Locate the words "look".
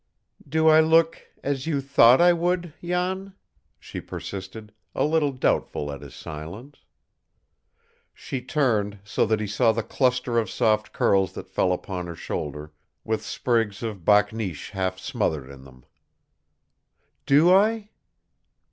0.79-1.21